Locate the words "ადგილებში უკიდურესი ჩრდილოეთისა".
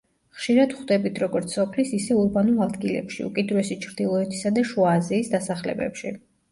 2.69-4.57